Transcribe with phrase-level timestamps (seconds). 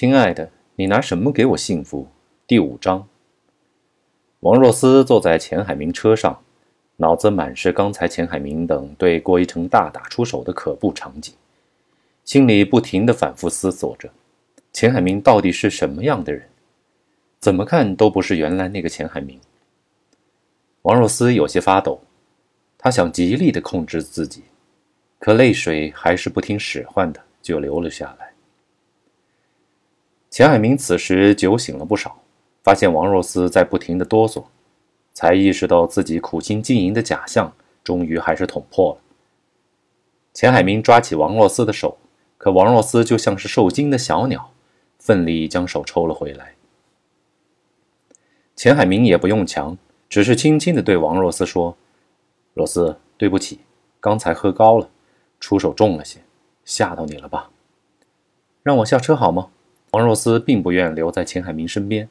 [0.00, 2.06] 亲爱的，你拿什么给我幸福？
[2.46, 3.08] 第五章。
[4.38, 6.40] 王若思坐在钱海明车上，
[6.98, 11.34] 脑子满是刚才钱海明等对郭一成大打出手的可怖场景，
[12.24, 14.08] 心里不停的反复思索着：
[14.72, 16.44] 钱海明到底是什么样的人？
[17.40, 19.36] 怎么看都不是原来那个钱海明。
[20.82, 22.00] 王若思有些发抖，
[22.78, 24.44] 他想极力的控制自己，
[25.18, 28.28] 可泪水还是不听使唤的就流了下来。
[30.38, 32.16] 钱海明此时酒醒了不少，
[32.62, 34.44] 发现王若思在不停的哆嗦，
[35.12, 39.00] 才意识到自己苦心经营的假象终于还是捅破了。
[40.32, 41.98] 钱海明抓起王若思的手，
[42.36, 44.52] 可王若思就像是受惊的小鸟，
[45.00, 46.54] 奋力将手抽了回来。
[48.54, 49.76] 钱海明也不用强，
[50.08, 51.76] 只是轻轻地对王若思说
[52.54, 53.58] ：“若思，对不起，
[53.98, 54.88] 刚才喝高了，
[55.40, 56.20] 出手重了些，
[56.64, 57.50] 吓到你了吧？
[58.62, 59.50] 让我下车好吗？”
[59.90, 62.08] 王若思并不愿留在钱海明身边。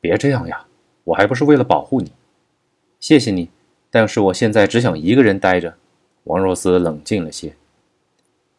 [0.00, 0.66] 别这样呀，
[1.04, 2.12] 我还不是为了保护你。
[3.00, 3.50] 谢谢你，
[3.90, 5.74] 但是我现在只想一个人待着。
[6.24, 7.54] 王若思冷静了些。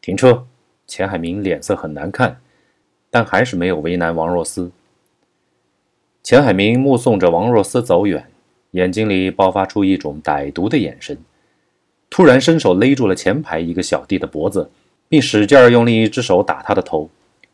[0.00, 0.46] 停车。
[0.86, 2.40] 钱海明脸色很难看，
[3.10, 4.72] 但还是没有为难王若思。
[6.20, 8.28] 钱海明目送着王若思走远，
[8.72, 11.16] 眼睛里爆发出一种歹毒的眼神，
[12.10, 14.68] 突然伸手勒住了前排一个小弟的脖子，
[15.08, 17.08] 并使劲用另一只手打他的头。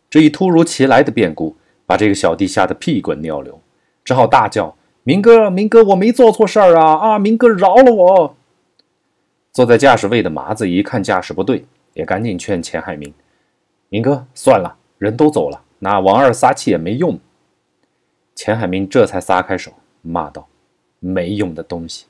[0.08, 3.60] 这一突如其来的变故，把这个小弟吓得屁滚尿流，
[4.04, 6.94] 只好大叫：“明哥，明哥，我没做错事儿啊！
[6.96, 8.36] 啊，明哥，饶了我！”
[9.52, 13.12] 坐在驾驶位的麻子一看架势不对，也赶紧劝钱海明
[13.88, 17.18] ：“明哥，算了，人都走了，拿王二撒气也没用。”
[18.34, 20.46] 钱海明这才撒开手，骂道
[21.00, 22.06] ：“没用的东西！”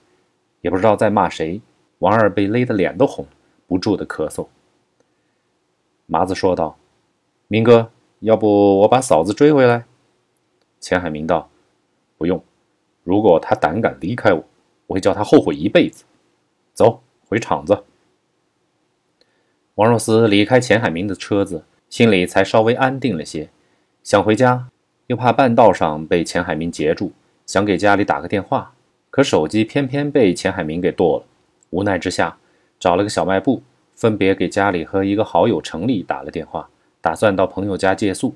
[0.61, 1.61] 也不知道在骂谁。
[2.01, 3.25] 王二被勒得脸都红，
[3.67, 4.47] 不住的咳嗽。
[6.07, 6.77] 麻子说道
[7.49, 9.85] ：“明哥，要不我把嫂子追回来？”
[10.81, 11.49] 钱海明道
[12.19, 12.43] ：“不用，
[13.03, 14.45] 如果他胆敢离开我，
[14.87, 16.05] 我会叫他后悔一辈子。”
[16.75, 17.85] 走，回厂子。
[19.77, 23.49] 王若思离开钱海明的车子，心里才稍微安定了些，
[24.03, 24.69] 想回家。
[25.07, 27.13] 又怕半道上被钱海明截住，
[27.47, 28.75] 想给家里打个电话，
[29.09, 31.25] 可手机偏偏被钱海明给剁了。
[31.71, 32.39] 无奈之下，
[32.81, 33.63] 找了个小卖部，
[33.95, 36.69] 分别给家里和一个好友程丽打了电话，
[37.07, 38.35] 打算到朋友家借宿。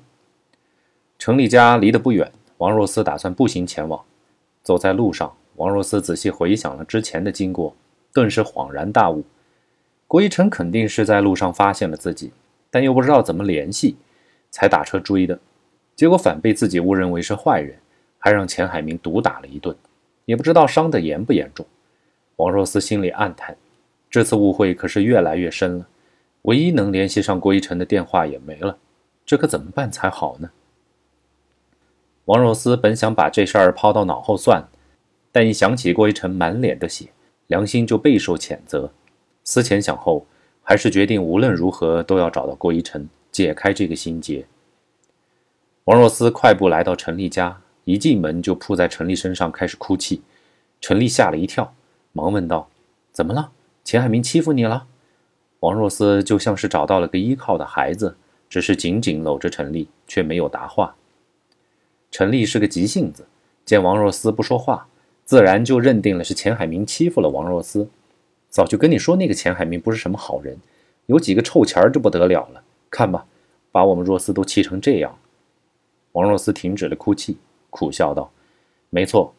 [1.19, 4.01] 程丽家离得不远，王若思打算步行前往。
[4.63, 7.75] 走在路上，王若思仔细回想了之前的经过，
[8.13, 9.25] 顿时恍然大悟：
[10.07, 12.31] 郭一成肯定是在路上发现了自己，
[12.69, 13.97] 但又不知道怎么联系，
[14.51, 15.37] 才打车追的。
[15.97, 17.77] 结果反被自己误认为是坏人，
[18.19, 19.75] 还让钱海明毒打了一顿，
[20.23, 21.65] 也不知道伤得严不严重。
[22.37, 23.57] 王若思心里暗叹，
[24.09, 25.85] 这次误会可是越来越深了。
[26.43, 28.77] 唯一能联系上郭一成的电话也没了，
[29.25, 30.49] 这可怎么办才好呢？
[32.25, 34.67] 王若思本想把这事儿抛到脑后算，
[35.31, 37.09] 但一想起郭一成满脸的血，
[37.47, 38.91] 良心就备受谴责。
[39.43, 40.25] 思前想后，
[40.61, 44.45] 还是决定无论如何都要找到郭一成，解开这个心结。
[45.85, 50.21] 王若思快步来到陈丽家，一进门就扑在陈丽身上开始哭泣。
[50.79, 51.73] 陈丽吓了一跳，
[52.13, 52.69] 忙问道
[53.11, 53.51] ：“怎么了？
[53.83, 54.87] 钱海明欺负你了？”
[55.61, 58.15] 王若思就像是找到了个依靠的孩子，
[58.49, 60.95] 只是紧紧搂着陈丽，却没有答话。
[62.09, 63.25] 陈丽是个急性子，
[63.63, 64.87] 见王若思不说话，
[65.23, 67.87] 自然就认定了是钱海明欺负了王若思。
[68.49, 70.59] 早就跟你说那个钱海明不是什么好人，
[71.05, 72.63] 有几个臭钱儿就不得了了。
[72.89, 73.25] 看吧，
[73.71, 75.17] 把我们若思都气成这样。
[76.13, 77.37] 王若思停止了哭泣，
[77.69, 78.31] 苦笑道
[78.89, 79.33] ：“没错，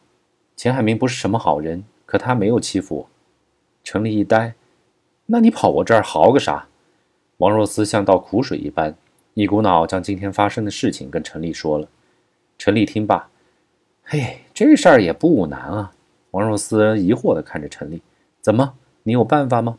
[0.57, 3.09] 钱海明不是什么好人，可他没有欺负我。”
[3.85, 4.55] 陈丽一呆
[5.27, 6.69] ：“那你跑我这儿嚎个啥？”
[7.39, 8.95] 王若思像倒苦水一般，
[9.35, 11.89] 一股脑将今天发生的事情跟陈立说了。
[12.59, 13.29] 陈立听罢
[14.05, 15.93] ：“嘿，这事儿也不难啊。”
[16.33, 18.01] 王若思疑惑地看着陈立
[18.41, 19.79] ：“怎么，你有办法吗？”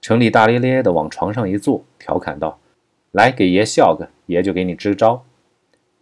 [0.00, 2.58] 陈立大咧咧地往床上一坐，调侃道
[3.12, 5.24] ：“来，给爷笑个，爷就给你支招。”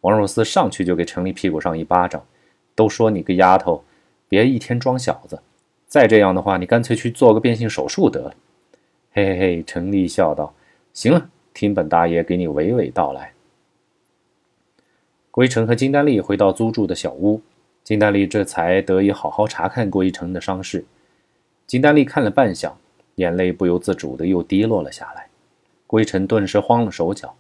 [0.02, 2.24] 王若思上去就给陈丽屁股上一巴掌，
[2.76, 3.82] 都说你个丫头，
[4.28, 5.40] 别一天装小子，
[5.88, 8.34] 再这样的话，你干脆去做个变性手术得了。
[9.10, 10.52] 嘿嘿嘿，陈丽笑道
[10.92, 13.32] ：“行了，听本大爷给你娓娓道来。”
[15.32, 17.40] 归尘和金丹丽回到租住的小屋，
[17.82, 20.84] 金丹丽这才得以好好查看郭一成的伤势。
[21.66, 22.72] 金丹丽看了半晌，
[23.14, 25.26] 眼泪不由自主的又滴落了下来。
[25.86, 27.34] 归尘顿时慌了手脚，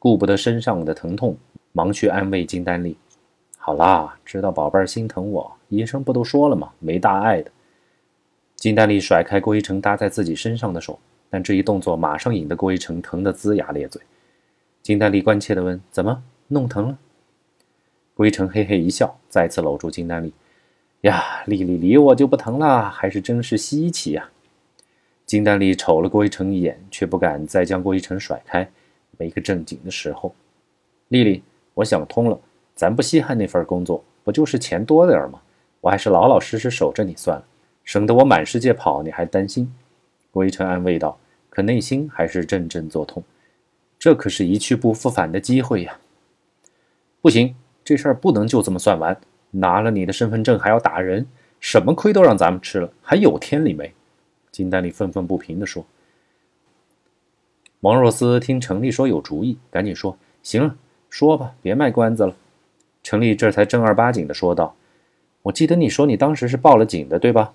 [0.00, 1.36] 顾不得身上的疼痛。
[1.70, 2.96] 忙去安慰金丹丽
[3.56, 6.72] ：“好啦，知道宝贝儿心疼我，医生不都说了吗？
[6.80, 7.50] 没大碍的。”
[8.62, 10.96] 金丹丽甩开郭一成搭在自己身上的手，
[11.28, 14.00] 但这一动作马上引得郭一成疼得龇牙咧嘴。
[14.84, 16.96] 金丹丽关切地问：“怎么弄疼了？”
[18.14, 20.32] 郭一成嘿嘿一笑，再次搂住金丹丽
[21.02, 24.30] ：“呀，丽丽理我就不疼了，还是真是稀奇呀。”
[25.26, 28.70] 金丹丽瞅了郭一成一眼，却不敢再将郭一成甩开，
[29.18, 30.32] 没个正经的时候。
[31.08, 31.42] 丽丽，
[31.74, 32.38] 我想通了，
[32.76, 35.42] 咱不稀罕那份工作，不就是钱多点吗？
[35.80, 37.44] 我还是老老实实守着你算了，
[37.84, 39.72] 省得我满世界跑，你还担心。
[40.30, 41.18] 郭一成安慰道，
[41.50, 43.22] 可内心还是阵阵作痛。
[43.98, 45.98] 这可是一去不复返的机会呀！
[47.20, 49.20] 不行，这事儿不能就这么算完。
[49.50, 51.26] 拿了你的身份证还要打人，
[51.60, 53.92] 什么亏都让咱们吃了，还有天理没？
[54.50, 55.84] 金丹丽愤愤不平地说。
[57.80, 60.76] 王若思听程丽说有主意，赶紧说：“行了，
[61.10, 62.34] 说吧，别卖关子了。”
[63.02, 64.74] 程丽这才正儿八经地说道
[65.42, 67.52] ：“我记得你说你当时是报了警的，对吧？”“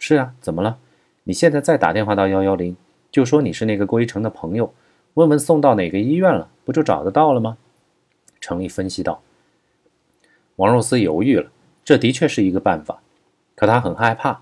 [0.00, 0.78] 是啊，怎么了？
[1.22, 2.76] 你现在再打电话到幺幺零，
[3.12, 4.74] 就说你是那个郭一成的朋友。”
[5.14, 7.58] 问问送到哪个医院了，不就找得到了吗？
[8.40, 9.22] 程丽分析道。
[10.54, 11.50] 王若思犹豫了，
[11.84, 13.00] 这的确是一个办法，
[13.56, 14.40] 可他很害怕，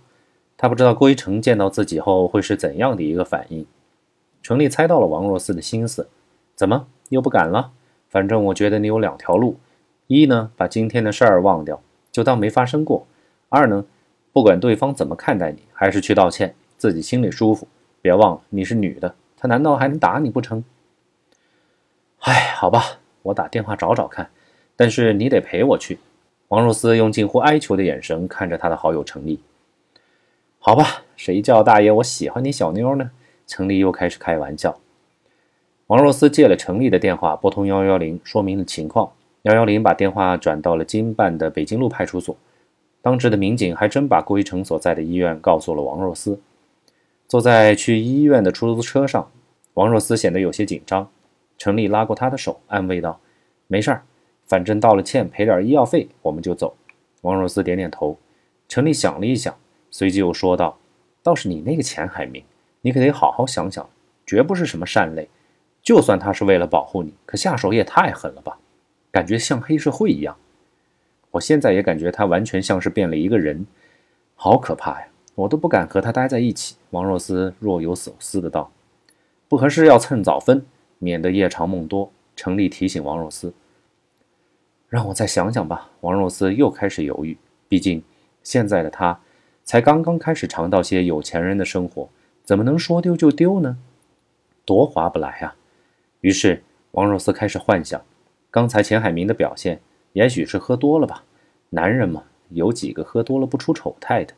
[0.59, 3.67] 他不知道郭一成见到自己后会是怎样的一个反应。
[4.43, 6.09] 程丽猜到了王若思的心思，
[6.55, 7.73] 怎么又不敢了？
[8.11, 9.59] 反正我觉得你有两条路：
[10.07, 11.81] 一呢，把今天的事儿忘掉，
[12.13, 13.07] 就当没发生过；
[13.49, 13.87] 二呢，
[14.33, 17.67] 不管对方怎么看待你，还是去道歉，自己心里舒服。
[18.01, 19.15] 别忘了，你是女的。
[19.37, 20.65] 他难道还能打你不成？
[22.21, 24.31] 哎，好吧，我打电话找找看。
[24.77, 25.99] 但是你得陪我去。
[26.49, 29.41] 王若思用近乎哀求的眼神看着他的好友程丽。
[30.59, 33.11] 好吧，谁叫大爷我喜欢你小妞呢？
[33.47, 34.79] 程丽又开始开玩笑。
[35.89, 39.11] 王若思借了程丽的电话，拨通幺幺零，说明了情况。
[39.43, 42.37] 幺幺零把电话转到了经办的北京路派出所。
[43.09, 46.39] 当值的民警还真把郭一成所在的医院告诉了王若思。
[47.27, 49.31] 坐在去医院的出租车上，
[49.73, 51.09] 王若思显得有些紧张。
[51.57, 53.19] 程丽拉过他的手，安慰道
[53.67, 54.03] ：“没事儿，
[54.45, 56.77] 反正道了歉，赔点医药费，我们就走。”
[57.23, 58.19] 王若思点点头。
[58.69, 59.57] 程丽想了一想，
[59.91, 60.77] 随即又说道
[61.25, 62.45] ：“倒是你那个钱海明，
[62.83, 63.89] 你可得好好想想，
[64.27, 65.31] 绝不是什么善类。
[65.83, 68.59] 就算他是为了保护你，可下手也太狠了吧？
[69.11, 70.37] 感觉像黑社会一样。
[71.31, 73.67] 我现在也感觉他完全像是变了一个人，
[74.35, 78.73] 好可怕呀！”我都不敢和他待在一起。”王若思若有所思的道
[79.49, 80.65] ，“不合适要趁早分，
[80.99, 83.53] 免得夜长梦多。”程丽提醒王若思
[84.89, 87.37] ，“让我再想想吧。”王若思又开始犹豫，
[87.69, 88.03] 毕竟
[88.43, 89.21] 现在的他
[89.65, 92.09] 才刚刚开始尝到些有钱人的生活，
[92.45, 93.77] 怎么能说丢就丢呢？
[94.65, 95.57] 多划不来啊！
[96.21, 98.01] 于是王若思开始幻想，
[98.51, 99.81] 刚才钱海明的表现，
[100.13, 101.25] 也许是喝多了吧？
[101.71, 104.35] 男人嘛，有几个喝多了不出丑态的？